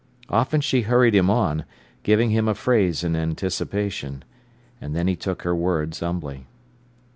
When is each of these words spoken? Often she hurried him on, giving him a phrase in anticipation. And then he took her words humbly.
Often 0.29 0.61
she 0.61 0.81
hurried 0.81 1.13
him 1.13 1.29
on, 1.29 1.63
giving 2.01 2.31
him 2.31 2.47
a 2.47 2.55
phrase 2.55 3.03
in 3.03 3.15
anticipation. 3.15 4.23
And 4.81 4.95
then 4.95 5.05
he 5.05 5.15
took 5.15 5.43
her 5.43 5.53
words 5.55 5.99
humbly. 5.99 6.47